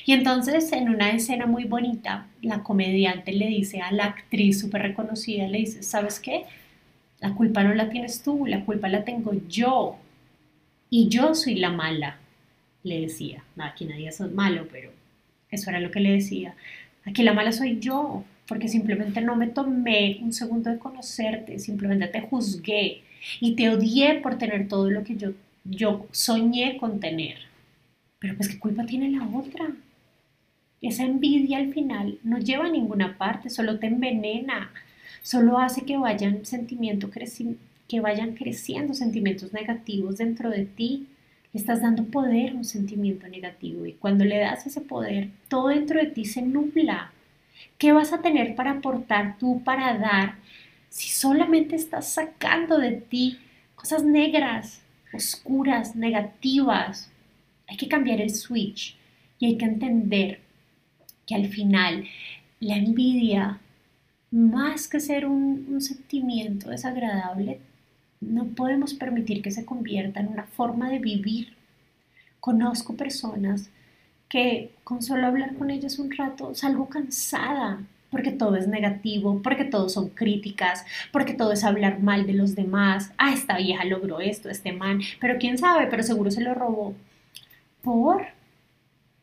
Y 0.05 0.13
entonces 0.13 0.73
en 0.73 0.89
una 0.89 1.11
escena 1.11 1.47
muy 1.47 1.65
bonita, 1.65 2.27
la 2.43 2.63
comediante 2.63 3.33
le 3.33 3.47
dice 3.47 3.81
a 3.81 3.93
la 3.93 4.07
actriz 4.07 4.61
súper 4.61 4.83
reconocida, 4.83 5.47
le 5.47 5.59
dice, 5.59 5.83
¿sabes 5.83 6.19
qué? 6.19 6.45
La 7.21 7.35
culpa 7.35 7.65
no 7.65 7.75
la 7.75 7.89
tienes 7.89 8.23
tú, 8.23 8.47
la 8.47 8.65
culpa 8.65 8.89
la 8.89 9.05
tengo 9.05 9.33
yo. 9.49 9.97
Y 10.91 11.09
yo 11.09 11.35
soy 11.35 11.57
la 11.57 11.71
mala. 11.71 12.19
le 12.85 13.01
decía. 13.03 13.45
Aquí 13.59 13.85
nadie 13.85 14.09
es 14.09 14.21
malo, 14.21 14.67
pero 14.71 14.91
eso 15.51 15.71
era 15.71 15.81
lo 15.81 15.91
que 15.91 16.01
le 16.01 16.13
decía. 16.13 16.55
Aquí 17.05 17.23
la 17.23 17.33
mala 17.33 17.53
soy 17.53 17.79
yo, 17.79 18.25
porque 18.47 18.69
simplemente 18.69 19.21
no 19.21 19.37
me 19.37 19.47
tomé 19.47 20.19
un 20.23 20.33
segundo 20.33 20.71
de 20.71 20.79
conocerte, 20.79 21.59
simplemente 21.59 22.09
te 22.09 22.23
juzgué 22.23 23.03
y 23.41 23.55
te 23.55 23.69
odié 23.71 24.21
por 24.21 24.39
tener 24.39 24.69
todo 24.69 24.91
lo 24.91 25.05
que 25.05 25.17
yo, 25.17 25.33
yo 25.65 26.07
soñé 26.13 26.79
con 26.79 26.99
tener. 26.99 27.37
Pero 28.19 28.37
pues 28.37 28.49
qué 28.49 28.59
culpa 28.59 28.87
tiene 28.87 29.11
la 29.11 29.27
otra. 29.29 29.71
Esa 30.81 31.05
envidia 31.05 31.59
al 31.59 31.73
final 31.73 32.19
no 32.23 32.39
lleva 32.39 32.67
a 32.67 32.71
ninguna 32.71 33.19
parte, 33.19 33.51
solo 33.51 33.79
te 33.79 33.87
envenena, 33.87 34.71
solo 35.23 35.59
hace 35.59 35.83
que 35.83 35.97
vayan 35.97 36.43
que 37.89 38.01
vayan 38.01 38.35
creciendo 38.35 38.95
sentimientos 38.95 39.53
negativos 39.53 40.19
dentro 40.19 40.51
de 40.51 40.65
ti. 40.67 41.07
Estás 41.55 41.81
dando 41.81 42.05
poder 42.05 42.51
a 42.53 42.55
un 42.55 42.65
sentimiento 42.65 43.27
negativo 43.27 43.87
y 43.87 43.95
cuando 43.95 44.25
le 44.25 44.39
das 44.39 44.67
ese 44.67 44.81
poder, 44.81 45.31
todo 45.49 45.69
dentro 45.69 45.99
de 45.99 46.07
ti 46.07 46.25
se 46.25 46.43
nubla. 46.43 47.13
¿Qué 47.79 47.93
vas 47.93 48.13
a 48.13 48.21
tener 48.21 48.55
para 48.55 48.73
aportar 48.73 49.39
tú, 49.39 49.63
para 49.65 49.97
dar, 49.99 50.37
si 50.91 51.09
solamente 51.09 51.75
estás 51.77 52.09
sacando 52.09 52.79
de 52.79 52.93
ti 52.93 53.39
cosas 53.75 54.05
negras, 54.05 54.83
oscuras, 55.13 55.97
negativas? 55.97 57.11
Hay 57.67 57.77
que 57.77 57.89
cambiar 57.89 58.21
el 58.21 58.31
switch 58.31 58.97
y 59.39 59.47
hay 59.47 59.57
que 59.57 59.65
entender 59.65 60.41
que 61.27 61.35
al 61.35 61.47
final 61.47 62.05
la 62.61 62.77
envidia, 62.77 63.59
más 64.31 64.89
que 64.89 65.01
ser 65.01 65.27
un, 65.27 65.67
un 65.71 65.81
sentimiento 65.81 66.71
desagradable, 66.71 67.61
no 68.21 68.47
podemos 68.47 68.95
permitir 68.95 69.43
que 69.43 69.51
se 69.51 69.65
convierta 69.65 70.21
en 70.21 70.29
una 70.29 70.45
forma 70.45 70.91
de 70.91 70.99
vivir. 70.99 71.55
Conozco 72.41 72.97
personas 72.97 73.71
que 74.29 74.73
con 74.85 75.03
solo 75.03 75.27
hablar 75.27 75.55
con 75.55 75.71
ellas 75.71 75.99
un 75.99 76.11
rato 76.11 76.55
salgo 76.55 76.89
cansada 76.89 77.81
porque 78.11 78.31
todo 78.31 78.57
es 78.57 78.67
negativo, 78.67 79.43
porque 79.43 79.65
todo 79.65 79.89
son 79.91 80.09
críticas, 80.09 80.85
porque 81.13 81.35
todo 81.35 81.53
es 81.53 81.63
hablar 81.63 82.01
mal 82.01 82.27
de 82.27 82.33
los 82.33 82.55
demás. 82.55 83.13
Ah, 83.19 83.35
esta 83.35 83.59
vieja 83.59 83.85
logró 83.85 84.21
esto, 84.21 84.49
este 84.49 84.73
man, 84.73 85.01
pero 85.21 85.37
quién 85.39 85.59
sabe, 85.59 85.89
pero 85.89 86.03
seguro 86.03 86.31
se 86.31 86.41
lo 86.41 86.55
robó. 86.55 86.95
Por, 87.83 88.29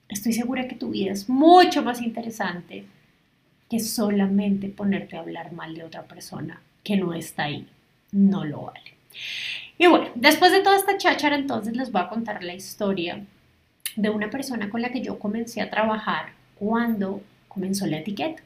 estoy 0.07 0.33
segura 0.33 0.67
que 0.67 0.75
tu 0.75 0.91
vida 0.91 1.11
es 1.11 1.27
mucho 1.29 1.81
más 1.83 2.01
interesante 2.01 2.85
que 3.69 3.79
solamente 3.79 4.69
ponerte 4.69 5.17
a 5.17 5.21
hablar 5.21 5.51
mal 5.51 5.73
de 5.73 5.83
otra 5.83 6.03
persona 6.03 6.61
que 6.83 6.95
no 6.95 7.15
está 7.15 7.45
ahí 7.45 7.67
no 8.15 8.45
lo 8.45 8.63
vale. 8.63 8.95
Y 9.77 9.87
bueno, 9.87 10.09
después 10.15 10.51
de 10.51 10.61
toda 10.61 10.77
esta 10.77 10.97
cháchara, 10.97 11.35
entonces 11.35 11.75
les 11.75 11.91
voy 11.91 12.01
a 12.01 12.07
contar 12.07 12.43
la 12.43 12.53
historia 12.53 13.23
de 13.95 14.09
una 14.09 14.29
persona 14.29 14.69
con 14.69 14.81
la 14.81 14.89
que 14.89 15.01
yo 15.01 15.19
comencé 15.19 15.61
a 15.61 15.69
trabajar 15.69 16.29
cuando 16.57 17.21
comenzó 17.47 17.85
la 17.85 17.97
etiqueta. 17.97 18.41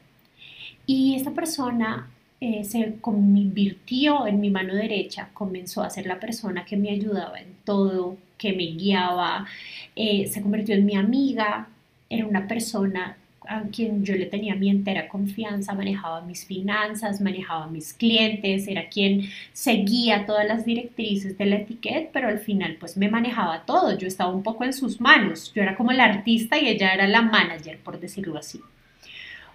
Y 0.86 1.14
esta 1.14 1.30
persona 1.30 2.10
eh, 2.40 2.64
se 2.64 2.96
convirtió 3.00 4.26
en 4.26 4.40
mi 4.40 4.50
mano 4.50 4.74
derecha, 4.74 5.30
comenzó 5.32 5.82
a 5.82 5.90
ser 5.90 6.06
la 6.06 6.18
persona 6.18 6.64
que 6.64 6.76
me 6.76 6.90
ayudaba 6.90 7.38
en 7.40 7.54
todo, 7.64 8.16
que 8.36 8.52
me 8.52 8.64
guiaba, 8.64 9.46
eh, 9.94 10.26
se 10.26 10.42
convirtió 10.42 10.74
en 10.74 10.86
mi 10.86 10.96
amiga, 10.96 11.68
era 12.08 12.26
una 12.26 12.48
persona 12.48 13.16
a 13.48 13.62
quien 13.62 14.04
yo 14.04 14.14
le 14.14 14.26
tenía 14.26 14.54
mi 14.54 14.70
entera 14.70 15.08
confianza, 15.08 15.74
manejaba 15.74 16.20
mis 16.22 16.44
finanzas, 16.44 17.20
manejaba 17.20 17.66
mis 17.68 17.94
clientes, 17.94 18.68
era 18.68 18.88
quien 18.88 19.28
seguía 19.52 20.26
todas 20.26 20.46
las 20.46 20.64
directrices 20.64 21.38
de 21.38 21.46
la 21.46 21.56
etiqueta, 21.56 22.10
pero 22.12 22.28
al 22.28 22.38
final 22.38 22.76
pues 22.78 22.96
me 22.96 23.08
manejaba 23.08 23.64
todo, 23.64 23.96
yo 23.96 24.06
estaba 24.06 24.32
un 24.32 24.42
poco 24.42 24.64
en 24.64 24.72
sus 24.72 25.00
manos, 25.00 25.52
yo 25.54 25.62
era 25.62 25.76
como 25.76 25.92
la 25.92 26.04
artista 26.04 26.58
y 26.58 26.68
ella 26.68 26.92
era 26.92 27.08
la 27.08 27.22
manager, 27.22 27.78
por 27.78 27.98
decirlo 27.98 28.38
así. 28.38 28.60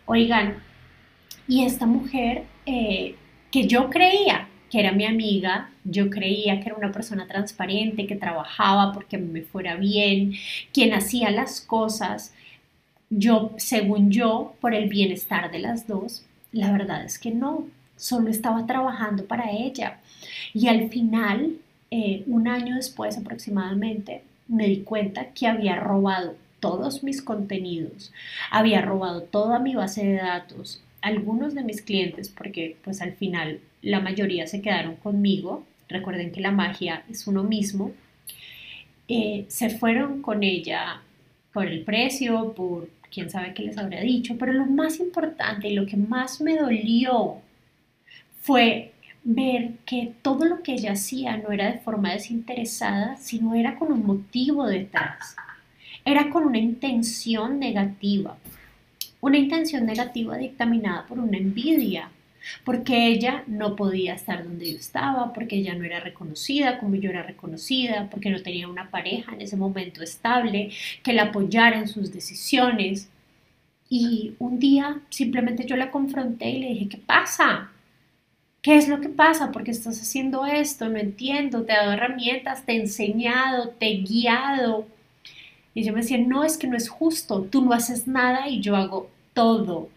Oigan, 0.05 0.55
y 1.47 1.65
esta 1.65 1.85
mujer 1.85 2.43
eh, 2.65 3.15
que 3.51 3.67
yo 3.67 3.89
creía 3.89 4.47
que 4.69 4.79
era 4.79 4.91
mi 4.91 5.05
amiga, 5.05 5.69
yo 5.83 6.09
creía 6.09 6.59
que 6.59 6.67
era 6.67 6.75
una 6.75 6.91
persona 6.91 7.27
transparente, 7.27 8.07
que 8.07 8.15
trabajaba 8.15 8.91
porque 8.93 9.17
me 9.17 9.41
fuera 9.41 9.75
bien, 9.75 10.33
quien 10.73 10.93
hacía 10.93 11.29
las 11.29 11.61
cosas, 11.61 12.33
yo, 13.17 13.51
según 13.57 14.11
yo, 14.11 14.55
por 14.59 14.73
el 14.73 14.89
bienestar 14.89 15.51
de 15.51 15.59
las 15.59 15.87
dos, 15.87 16.25
la 16.51 16.71
verdad 16.71 17.05
es 17.05 17.17
que 17.17 17.31
no, 17.31 17.67
solo 17.95 18.29
estaba 18.29 18.65
trabajando 18.65 19.25
para 19.25 19.51
ella. 19.51 19.99
Y 20.53 20.67
al 20.67 20.89
final, 20.89 21.57
eh, 21.91 22.23
un 22.27 22.47
año 22.47 22.75
después 22.75 23.17
aproximadamente, 23.17 24.23
me 24.47 24.67
di 24.67 24.81
cuenta 24.81 25.29
que 25.29 25.47
había 25.47 25.75
robado 25.77 26.35
todos 26.59 27.03
mis 27.03 27.21
contenidos, 27.21 28.11
había 28.51 28.81
robado 28.81 29.21
toda 29.23 29.59
mi 29.59 29.75
base 29.75 30.05
de 30.05 30.15
datos, 30.15 30.81
algunos 31.01 31.53
de 31.53 31.63
mis 31.63 31.81
clientes, 31.81 32.29
porque 32.29 32.77
pues 32.83 33.01
al 33.01 33.13
final 33.13 33.59
la 33.81 33.99
mayoría 33.99 34.47
se 34.47 34.61
quedaron 34.61 34.95
conmigo, 34.95 35.63
recuerden 35.87 36.31
que 36.31 36.41
la 36.41 36.51
magia 36.51 37.03
es 37.09 37.27
uno 37.27 37.43
mismo, 37.43 37.91
eh, 39.07 39.45
se 39.47 39.69
fueron 39.69 40.21
con 40.21 40.43
ella 40.43 41.01
por 41.53 41.67
el 41.67 41.83
precio, 41.83 42.53
por 42.53 42.89
quién 43.15 43.29
sabe 43.29 43.53
qué 43.53 43.63
les 43.63 43.77
habría 43.77 44.01
dicho, 44.01 44.35
pero 44.37 44.51
lo 44.51 44.65
más 44.65 44.99
importante 44.99 45.69
y 45.69 45.73
lo 45.73 45.85
que 45.85 45.95
más 45.95 46.41
me 46.41 46.57
dolió 46.57 47.37
fue 48.41 48.91
ver 49.23 49.75
que 49.85 50.13
todo 50.21 50.43
lo 50.45 50.61
que 50.61 50.73
ella 50.73 50.91
hacía 50.91 51.37
no 51.37 51.51
era 51.51 51.71
de 51.71 51.79
forma 51.79 52.11
desinteresada, 52.11 53.15
sino 53.15 53.55
era 53.55 53.79
con 53.79 53.93
un 53.93 54.05
motivo 54.05 54.67
detrás. 54.67 55.37
Era 56.03 56.29
con 56.29 56.43
una 56.43 56.57
intención 56.57 57.57
negativa. 57.57 58.37
Una 59.21 59.37
intención 59.37 59.85
negativa 59.85 60.37
dictaminada 60.37 61.07
por 61.07 61.17
una 61.17 61.37
envidia, 61.37 62.09
porque 62.63 63.07
ella 63.07 63.43
no 63.47 63.75
podía 63.75 64.13
estar 64.15 64.43
donde 64.43 64.71
yo 64.71 64.77
estaba, 64.77 65.33
porque 65.33 65.57
ella 65.57 65.75
no 65.75 65.83
era 65.83 65.99
reconocida 65.99 66.77
como 66.79 66.95
yo 66.95 67.09
era 67.09 67.23
reconocida, 67.23 68.09
porque 68.09 68.29
no 68.29 68.41
tenía 68.41 68.67
una 68.67 68.89
pareja 68.89 69.33
en 69.33 69.41
ese 69.41 69.57
momento 69.57 70.03
estable 70.03 70.71
que 71.03 71.13
la 71.13 71.23
apoyara 71.23 71.79
en 71.79 71.87
sus 71.87 72.11
decisiones. 72.11 73.09
Y 73.89 74.33
un 74.39 74.59
día 74.59 75.01
simplemente 75.09 75.65
yo 75.65 75.75
la 75.75 75.91
confronté 75.91 76.49
y 76.49 76.59
le 76.59 76.67
dije, 76.69 76.89
¿qué 76.89 76.97
pasa? 76.97 77.71
¿Qué 78.61 78.77
es 78.77 78.87
lo 78.87 78.99
que 78.99 79.09
pasa? 79.09 79.51
¿Por 79.51 79.63
qué 79.63 79.71
estás 79.71 80.01
haciendo 80.01 80.45
esto? 80.45 80.89
No 80.89 80.97
entiendo, 80.97 81.63
te 81.63 81.73
he 81.73 81.75
dado 81.75 81.91
herramientas, 81.91 82.65
te 82.65 82.73
he 82.73 82.81
enseñado, 82.81 83.69
te 83.69 83.87
he 83.87 83.97
guiado. 83.97 84.87
Y 85.75 85.83
yo 85.83 85.93
me 85.93 86.01
decía, 86.01 86.17
no, 86.17 86.43
es 86.43 86.57
que 86.57 86.67
no 86.67 86.75
es 86.75 86.89
justo, 86.89 87.43
tú 87.43 87.61
no 87.63 87.73
haces 87.73 88.07
nada 88.07 88.49
y 88.49 88.61
yo 88.61 88.75
hago 88.75 89.11
todo. 89.33 89.89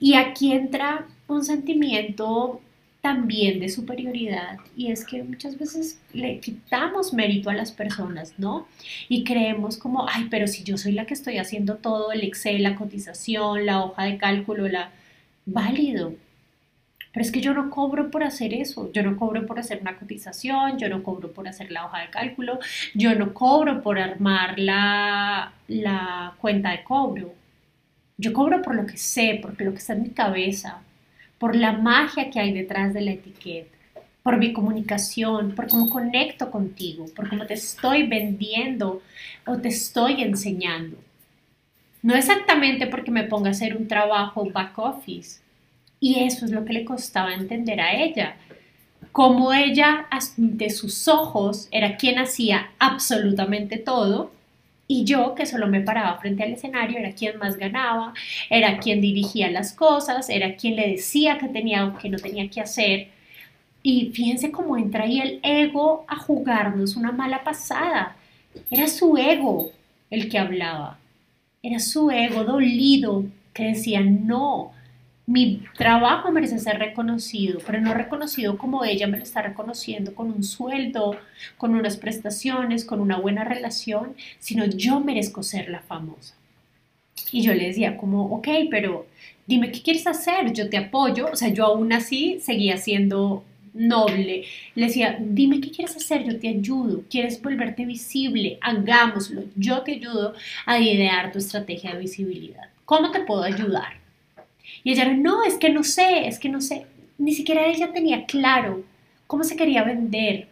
Y 0.00 0.14
aquí 0.14 0.52
entra 0.52 1.06
un 1.34 1.44
sentimiento 1.44 2.60
también 3.00 3.60
de 3.60 3.68
superioridad 3.68 4.58
y 4.76 4.90
es 4.90 5.06
que 5.06 5.22
muchas 5.22 5.58
veces 5.58 6.00
le 6.12 6.38
quitamos 6.40 7.14
mérito 7.14 7.48
a 7.48 7.54
las 7.54 7.72
personas, 7.72 8.34
¿no? 8.38 8.66
Y 9.08 9.24
creemos 9.24 9.78
como, 9.78 10.06
ay, 10.08 10.28
pero 10.30 10.46
si 10.46 10.64
yo 10.64 10.76
soy 10.76 10.92
la 10.92 11.06
que 11.06 11.14
estoy 11.14 11.38
haciendo 11.38 11.76
todo, 11.76 12.12
el 12.12 12.24
Excel, 12.24 12.62
la 12.62 12.76
cotización, 12.76 13.66
la 13.66 13.82
hoja 13.84 14.04
de 14.04 14.18
cálculo, 14.18 14.68
la... 14.68 14.90
Válido. 15.46 16.14
Pero 17.12 17.24
es 17.24 17.32
que 17.32 17.40
yo 17.40 17.54
no 17.54 17.70
cobro 17.70 18.10
por 18.10 18.22
hacer 18.22 18.54
eso, 18.54 18.92
yo 18.92 19.02
no 19.02 19.16
cobro 19.16 19.46
por 19.46 19.58
hacer 19.58 19.80
una 19.80 19.98
cotización, 19.98 20.78
yo 20.78 20.88
no 20.88 21.02
cobro 21.02 21.32
por 21.32 21.48
hacer 21.48 21.72
la 21.72 21.86
hoja 21.86 22.02
de 22.02 22.10
cálculo, 22.10 22.60
yo 22.94 23.14
no 23.16 23.34
cobro 23.34 23.82
por 23.82 23.98
armar 23.98 24.58
la, 24.58 25.52
la 25.66 26.34
cuenta 26.40 26.70
de 26.70 26.84
cobro. 26.84 27.32
Yo 28.16 28.32
cobro 28.32 28.62
por 28.62 28.74
lo 28.76 28.86
que 28.86 28.98
sé, 28.98 29.40
por 29.42 29.60
lo 29.60 29.72
que 29.72 29.78
está 29.78 29.94
en 29.94 30.02
mi 30.02 30.10
cabeza, 30.10 30.82
por 31.40 31.56
la 31.56 31.72
magia 31.72 32.28
que 32.28 32.38
hay 32.38 32.52
detrás 32.52 32.92
de 32.92 33.00
la 33.00 33.12
etiqueta, 33.12 33.74
por 34.22 34.36
mi 34.36 34.52
comunicación, 34.52 35.54
por 35.54 35.68
cómo 35.68 35.88
conecto 35.88 36.50
contigo, 36.50 37.06
por 37.16 37.30
cómo 37.30 37.46
te 37.46 37.54
estoy 37.54 38.06
vendiendo 38.06 39.00
o 39.46 39.56
te 39.56 39.68
estoy 39.68 40.22
enseñando. 40.22 40.98
No 42.02 42.14
exactamente 42.14 42.86
porque 42.86 43.10
me 43.10 43.24
ponga 43.24 43.48
a 43.48 43.52
hacer 43.52 43.74
un 43.74 43.88
trabajo 43.88 44.50
back 44.50 44.78
office. 44.78 45.40
Y 45.98 46.24
eso 46.24 46.44
es 46.44 46.50
lo 46.50 46.66
que 46.66 46.74
le 46.74 46.84
costaba 46.84 47.32
entender 47.32 47.80
a 47.80 47.94
ella. 47.94 48.36
Como 49.10 49.54
ella, 49.54 50.08
de 50.36 50.68
sus 50.68 51.08
ojos, 51.08 51.68
era 51.70 51.96
quien 51.96 52.18
hacía 52.18 52.70
absolutamente 52.78 53.78
todo 53.78 54.30
y 54.92 55.04
yo, 55.04 55.36
que 55.36 55.46
solo 55.46 55.68
me 55.68 55.82
paraba 55.82 56.18
frente 56.18 56.42
al 56.42 56.54
escenario, 56.54 56.98
era 56.98 57.12
quien 57.12 57.38
más 57.38 57.56
ganaba, 57.56 58.12
era 58.50 58.80
quien 58.80 59.00
dirigía 59.00 59.48
las 59.48 59.72
cosas, 59.72 60.28
era 60.28 60.56
quien 60.56 60.74
le 60.74 60.88
decía 60.88 61.38
que 61.38 61.46
tenía 61.46 61.86
o 61.86 61.96
que 61.96 62.08
no 62.08 62.18
tenía 62.18 62.50
que 62.50 62.60
hacer. 62.60 63.06
Y 63.84 64.10
fíjense 64.12 64.50
cómo 64.50 64.76
entra 64.76 65.04
ahí 65.04 65.20
el 65.20 65.38
ego 65.44 66.04
a 66.08 66.16
jugarnos 66.16 66.96
una 66.96 67.12
mala 67.12 67.44
pasada. 67.44 68.16
Era 68.68 68.88
su 68.88 69.16
ego 69.16 69.70
el 70.10 70.28
que 70.28 70.38
hablaba. 70.40 70.98
Era 71.62 71.78
su 71.78 72.10
ego 72.10 72.42
dolido 72.42 73.26
que 73.54 73.66
decía, 73.66 74.00
no, 74.00 74.72
mi 75.30 75.62
trabajo 75.78 76.32
merece 76.32 76.58
ser 76.58 76.80
reconocido, 76.80 77.60
pero 77.64 77.80
no 77.80 77.94
reconocido 77.94 78.58
como 78.58 78.84
ella 78.84 79.06
me 79.06 79.16
lo 79.16 79.22
está 79.22 79.40
reconociendo 79.42 80.12
con 80.12 80.26
un 80.32 80.42
sueldo, 80.42 81.16
con 81.56 81.76
unas 81.76 81.96
prestaciones, 81.96 82.84
con 82.84 83.00
una 83.00 83.16
buena 83.16 83.44
relación, 83.44 84.16
sino 84.40 84.66
yo 84.66 84.98
merezco 84.98 85.44
ser 85.44 85.68
la 85.70 85.82
famosa. 85.82 86.34
Y 87.30 87.42
yo 87.42 87.54
le 87.54 87.68
decía 87.68 87.96
como, 87.96 88.24
ok, 88.24 88.48
pero 88.72 89.06
dime 89.46 89.70
qué 89.70 89.80
quieres 89.82 90.04
hacer, 90.08 90.52
yo 90.52 90.68
te 90.68 90.78
apoyo, 90.78 91.28
o 91.32 91.36
sea, 91.36 91.50
yo 91.50 91.66
aún 91.66 91.92
así 91.92 92.40
seguía 92.40 92.76
siendo 92.76 93.44
noble. 93.72 94.46
Le 94.74 94.86
decía, 94.86 95.16
dime 95.20 95.60
qué 95.60 95.70
quieres 95.70 95.94
hacer, 95.94 96.24
yo 96.24 96.40
te 96.40 96.48
ayudo, 96.48 97.04
quieres 97.08 97.40
volverte 97.40 97.84
visible, 97.84 98.58
hagámoslo, 98.60 99.44
yo 99.54 99.82
te 99.82 99.92
ayudo 99.92 100.34
a 100.66 100.80
idear 100.80 101.30
tu 101.30 101.38
estrategia 101.38 101.92
de 101.92 102.00
visibilidad. 102.00 102.68
¿Cómo 102.84 103.12
te 103.12 103.20
puedo 103.20 103.44
ayudar? 103.44 103.99
Y 104.82 104.92
ella 104.92 105.04
era, 105.04 105.14
no, 105.14 105.42
es 105.44 105.56
que 105.56 105.70
no 105.70 105.84
sé, 105.84 106.26
es 106.26 106.38
que 106.38 106.48
no 106.48 106.60
sé. 106.60 106.86
Ni 107.18 107.32
siquiera 107.34 107.66
ella 107.66 107.92
tenía 107.92 108.24
claro 108.26 108.82
cómo 109.26 109.44
se 109.44 109.56
quería 109.56 109.84
vender. 109.84 110.48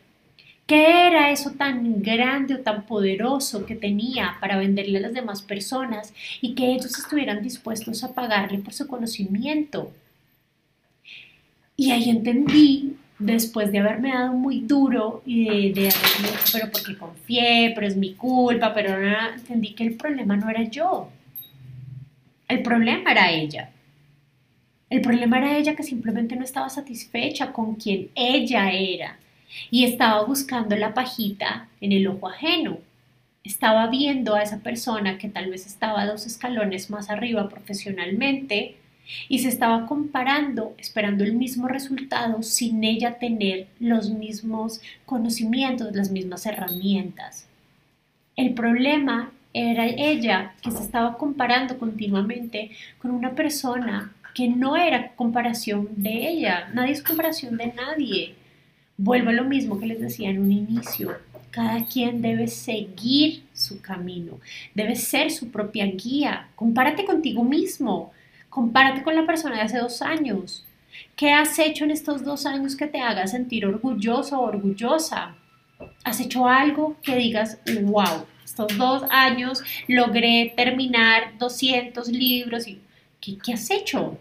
¿Qué 0.67 1.07
era 1.07 1.31
eso 1.31 1.53
tan 1.53 2.03
grande 2.03 2.55
o 2.57 2.61
tan 2.61 2.85
poderoso 2.85 3.65
que 3.65 3.75
tenía 3.75 4.37
para 4.39 4.59
venderle 4.59 4.99
a 4.99 5.01
las 5.01 5.15
demás 5.15 5.41
personas 5.41 6.13
y 6.43 6.55
que 6.55 6.73
ellos 6.73 6.99
estuvieran 6.99 7.43
dispuestos 7.43 8.05
a 8.05 8.13
pagarle 8.13 8.59
por 8.59 8.75
su 8.75 8.87
conocimiento? 8.87 9.91
Y 11.75 11.91
ahí 11.91 12.11
entendí, 12.11 12.97
después 13.19 13.73
de 13.73 13.79
haberme 13.79 14.11
dado 14.13 14.35
muy 14.35 14.61
duro 14.61 15.23
y 15.25 15.47
de, 15.73 15.81
de 15.81 15.89
haberme 15.89 16.29
dicho, 16.33 16.53
pero 16.53 16.71
porque 16.71 16.99
confié, 16.99 17.73
pero 17.75 17.87
es 17.87 17.97
mi 17.97 18.13
culpa, 18.13 18.75
pero 18.75 18.95
entendí 19.35 19.73
que 19.73 19.85
el 19.85 19.97
problema 19.97 20.37
no 20.37 20.51
era 20.51 20.65
yo. 20.65 21.09
El 22.47 22.63
problema 22.63 23.13
era 23.13 23.31
ella. 23.31 23.71
El 24.91 25.03
problema 25.03 25.39
era 25.39 25.59
ella 25.59 25.77
que 25.77 25.83
simplemente 25.83 26.35
no 26.37 26.45
estaba 26.45 26.71
satisfecha 26.71 27.53
con 27.53 27.75
quien 27.75 28.09
ella 28.15 28.73
era 28.73 29.19
y 29.71 29.85
estaba 29.85 30.25
buscando 30.25 30.77
la 30.77 30.95
pajita 30.95 31.69
en 31.81 31.93
el 31.93 32.07
ojo 32.07 32.29
ajeno. 32.29 32.79
Estaba 33.45 33.87
viendo 33.89 34.35
a 34.35 34.43
esa 34.43 34.59
persona 34.61 35.19
que 35.19 35.29
tal 35.29 35.51
vez 35.51 35.67
estaba 35.67 36.07
dos 36.07 36.27
escalones 36.27 36.91
más 36.91 37.11
arriba 37.11 37.49
profesionalmente 37.49 38.77
y 39.29 39.39
se 39.39 39.49
estaba 39.49 39.87
comparando, 39.87 40.75
esperando 40.79 41.25
el 41.25 41.35
mismo 41.35 41.69
resultado 41.69 42.43
sin 42.43 42.85
ella 42.85 43.19
tener 43.19 43.69
los 43.81 44.11
mismos 44.11 44.81
conocimientos, 45.07 45.95
las 45.95 46.11
mismas 46.11 46.45
herramientas. 46.47 47.47
El 48.37 48.55
problema 48.55 49.33
era 49.55 49.87
ella 49.87 50.55
que 50.63 50.71
se 50.71 50.83
estaba 50.83 51.17
comparando 51.17 51.79
continuamente 51.79 52.71
con 52.99 53.11
una 53.11 53.33
persona 53.33 54.13
que 54.39 54.47
no 54.47 54.77
era 54.77 55.17
comparación 55.17 55.89
de 55.97 56.29
ella, 56.29 56.71
nadie 56.73 56.93
es 56.93 57.03
comparación 57.03 57.57
de 57.57 57.73
nadie. 57.73 58.37
Vuelvo 58.97 59.31
a 59.31 59.33
lo 59.33 59.43
mismo 59.43 59.81
que 59.81 59.87
les 59.87 60.01
decía 60.01 60.31
en 60.31 60.39
un 60.39 60.53
inicio, 60.53 61.17
cada 61.51 61.85
quien 61.87 62.23
debe 62.23 62.47
seguir 62.47 63.43
su 63.53 63.83
camino, 63.83 64.39
debe 64.77 64.95
ser 64.95 65.33
su 65.33 65.51
propia 65.51 65.87
guía. 65.87 66.51
Compárate 66.55 67.05
contigo 67.05 67.43
mismo, 67.43 68.13
compárate 68.49 69.03
con 69.03 69.17
la 69.17 69.27
persona 69.27 69.57
de 69.57 69.63
hace 69.63 69.79
dos 69.79 70.03
años. 70.03 70.65
¿Qué 71.17 71.33
has 71.33 71.59
hecho 71.59 71.83
en 71.83 71.91
estos 71.91 72.23
dos 72.23 72.47
años 72.47 72.77
que 72.77 72.87
te 72.87 73.01
haga 73.01 73.27
sentir 73.27 73.67
orgulloso 73.67 74.39
o 74.39 74.47
orgullosa? 74.47 75.35
¿Has 76.05 76.21
hecho 76.21 76.47
algo 76.47 76.97
que 77.03 77.17
digas, 77.17 77.59
wow, 77.83 78.25
estos 78.45 78.79
dos 78.79 79.03
años 79.11 79.65
logré 79.89 80.53
terminar 80.57 81.37
200 81.41 82.07
libros? 82.07 82.67
¿qué, 83.21 83.37
¿Qué 83.39 83.53
has 83.55 83.69
hecho? 83.73 84.17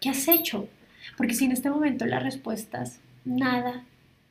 ¿Qué 0.00 0.10
has 0.10 0.28
hecho? 0.28 0.68
Porque 1.16 1.34
si 1.34 1.44
en 1.44 1.52
este 1.52 1.70
momento 1.70 2.06
la 2.06 2.20
respuesta 2.20 2.82
es 2.82 3.00
nada, 3.24 3.84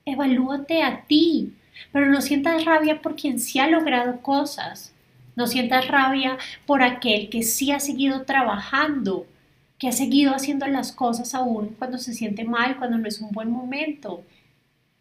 evalúate 0.05 0.81
a 0.83 1.03
ti, 1.05 1.53
pero 1.91 2.05
no 2.07 2.21
sientas 2.21 2.63
rabia 2.65 3.01
por 3.01 3.15
quien 3.15 3.39
sí 3.39 3.59
ha 3.59 3.67
logrado 3.67 4.21
cosas. 4.21 4.93
No 5.35 5.45
sientas 5.45 5.87
rabia 5.87 6.37
por 6.65 6.81
aquel 6.81 7.29
que 7.29 7.43
sí 7.43 7.71
ha 7.71 7.79
seguido 7.79 8.23
trabajando, 8.23 9.27
que 9.77 9.89
ha 9.89 9.91
seguido 9.91 10.33
haciendo 10.33 10.65
las 10.67 10.91
cosas 10.91 11.35
aún 11.35 11.75
cuando 11.77 11.97
se 11.97 12.13
siente 12.13 12.43
mal, 12.43 12.77
cuando 12.77 12.97
no 12.97 13.07
es 13.07 13.19
un 13.19 13.31
buen 13.31 13.51
momento. 13.51 14.23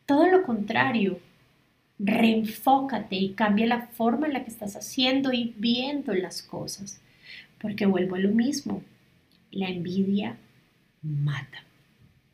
Todo 0.04 0.26
lo 0.26 0.42
contrario, 0.42 1.20
reenfócate 1.98 3.16
y 3.16 3.30
cambia 3.30 3.66
la 3.66 3.86
forma 3.86 4.26
en 4.26 4.34
la 4.34 4.44
que 4.44 4.50
estás 4.50 4.76
haciendo 4.76 5.32
y 5.32 5.54
viendo 5.56 6.12
las 6.12 6.42
cosas. 6.42 7.00
Porque 7.60 7.86
vuelvo 7.86 8.16
a 8.16 8.18
lo 8.20 8.30
mismo, 8.30 8.82
la 9.50 9.68
envidia 9.68 10.36
mata. 11.02 11.64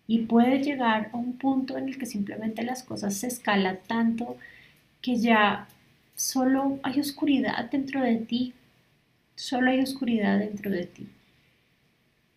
Y 0.07 0.27
puede 0.27 0.63
llegar 0.63 1.11
a 1.13 1.17
un 1.17 1.39
punto 1.39 1.79
en 1.79 1.89
el 1.89 1.99
que 1.99 2.07
simplemente 2.07 2.63
las 2.63 2.83
cosas 2.83 3.15
se 3.15 3.29
escalan 3.29 3.79
tanto 3.87 4.37
que 5.01 5.17
ya 5.17 5.69
solo 6.15 6.79
hay 6.83 7.01
oscuridad 7.01 7.71
dentro 7.71 8.03
de 8.03 8.17
ti. 8.17 8.55
Solo 9.35 9.71
hay 9.71 9.81
oscuridad 9.81 10.39
dentro 10.39 10.71
de 10.71 10.87
ti. 10.87 11.09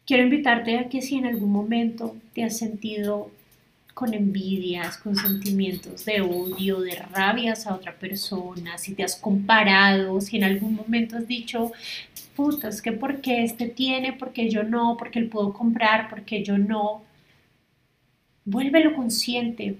Quiero 0.06 0.24
invitarte 0.24 0.78
a 0.78 0.90
que 0.90 1.02
si 1.02 1.16
en 1.16 1.26
algún 1.26 1.52
momento 1.52 2.16
te 2.34 2.44
has 2.44 2.58
sentido 2.58 3.32
con 3.96 4.14
envidias, 4.14 4.98
con 4.98 5.16
sentimientos 5.16 6.04
de 6.04 6.20
odio, 6.20 6.82
de 6.82 6.96
rabias 6.98 7.66
a 7.66 7.74
otra 7.74 7.94
persona, 7.96 8.78
si 8.78 8.94
te 8.94 9.04
has 9.04 9.16
comparado, 9.16 10.20
si 10.20 10.36
en 10.36 10.44
algún 10.44 10.76
momento 10.76 11.18
has 11.18 11.26
dicho, 11.28 11.72
puta, 12.36 12.68
es 12.68 12.82
que 12.82 12.92
porque 12.92 13.46
este 13.46 13.70
tiene, 13.70 14.12
porque 14.12 14.50
yo 14.50 14.64
no, 14.64 14.98
porque 14.98 15.20
él 15.20 15.30
puedo 15.30 15.54
comprar, 15.54 16.10
porque 16.10 16.44
yo 16.44 16.58
no. 16.58 17.04
Vuélvelo 18.44 18.94
consciente. 18.94 19.78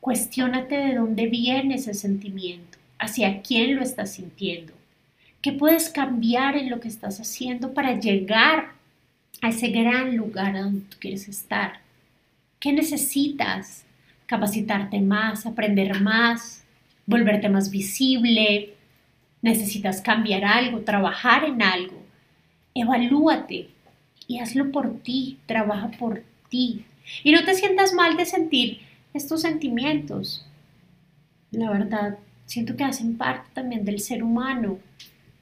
Cuestiónate 0.00 0.76
de 0.76 0.94
dónde 0.96 1.26
viene 1.28 1.76
ese 1.76 1.94
sentimiento, 1.94 2.76
hacia 2.98 3.40
quién 3.42 3.76
lo 3.76 3.82
estás 3.82 4.14
sintiendo. 4.14 4.72
¿Qué 5.40 5.52
puedes 5.52 5.90
cambiar 5.90 6.56
en 6.56 6.70
lo 6.70 6.80
que 6.80 6.88
estás 6.88 7.20
haciendo 7.20 7.72
para 7.72 8.00
llegar 8.00 8.72
a 9.42 9.50
ese 9.50 9.68
gran 9.68 10.16
lugar 10.16 10.54
donde 10.54 10.80
tú 10.80 10.96
quieres 10.98 11.28
estar? 11.28 11.87
¿Qué 12.60 12.72
necesitas? 12.72 13.84
Capacitarte 14.26 15.00
más, 15.00 15.46
aprender 15.46 16.00
más, 16.00 16.64
volverte 17.06 17.48
más 17.48 17.70
visible, 17.70 18.74
necesitas 19.42 20.00
cambiar 20.00 20.44
algo, 20.44 20.80
trabajar 20.80 21.44
en 21.44 21.62
algo, 21.62 22.02
evalúate 22.74 23.68
y 24.26 24.40
hazlo 24.40 24.70
por 24.70 24.98
ti, 25.02 25.38
trabaja 25.46 25.90
por 25.92 26.22
ti. 26.48 26.84
Y 27.24 27.32
no 27.32 27.44
te 27.44 27.54
sientas 27.54 27.94
mal 27.94 28.16
de 28.16 28.26
sentir 28.26 28.80
estos 29.14 29.42
sentimientos. 29.42 30.46
La 31.50 31.70
verdad, 31.70 32.18
siento 32.44 32.76
que 32.76 32.84
hacen 32.84 33.16
parte 33.16 33.48
también 33.54 33.84
del 33.84 34.00
ser 34.00 34.22
humano. 34.22 34.78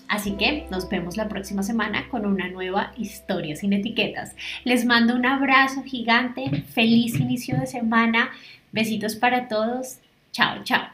Así 0.09 0.37
que 0.37 0.67
nos 0.71 0.89
vemos 0.89 1.17
la 1.17 1.29
próxima 1.29 1.63
semana 1.63 2.09
con 2.09 2.25
una 2.25 2.49
nueva 2.49 2.93
historia 2.97 3.57
sin 3.57 3.73
etiquetas. 3.73 4.37
Les 4.65 4.85
mando 4.85 5.15
un 5.15 5.27
abrazo 5.27 5.83
gigante, 5.83 6.63
feliz 6.63 7.19
inicio 7.19 7.59
de 7.59 7.67
semana, 7.67 8.31
besitos 8.73 9.17
para 9.17 9.49
todos, 9.49 9.99
chao, 10.33 10.63
chao. 10.63 10.87